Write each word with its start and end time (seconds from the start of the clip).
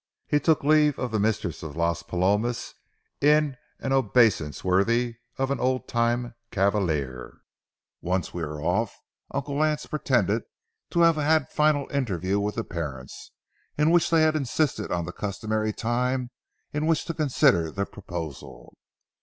He 0.25 0.39
took 0.39 0.63
leave 0.63 0.97
of 0.97 1.11
the 1.11 1.19
mistress 1.19 1.61
of 1.61 1.75
Las 1.75 2.01
Palomas 2.01 2.73
in 3.21 3.55
an 3.77 3.93
obeisance 3.93 4.63
worthy 4.63 5.17
of 5.37 5.51
an 5.51 5.59
old 5.59 5.87
time 5.87 6.33
cavalier. 6.49 7.33
Once 8.01 8.33
we 8.33 8.41
were 8.41 8.59
off, 8.59 8.95
Uncle 9.29 9.55
Lance 9.57 9.85
pretended 9.85 10.41
to 10.89 11.01
have 11.01 11.17
had 11.17 11.43
a 11.43 11.47
final 11.51 11.87
interview 11.91 12.39
with 12.39 12.55
the 12.55 12.63
parents, 12.63 13.29
in 13.77 13.91
which 13.91 14.09
they 14.09 14.23
had 14.23 14.35
insisted 14.35 14.91
on 14.91 15.05
the 15.05 15.11
customary 15.13 15.71
time 15.71 16.31
in 16.73 16.87
which 16.87 17.05
to 17.05 17.13
consider 17.13 17.69
the 17.69 17.85
proposal. 17.85 18.73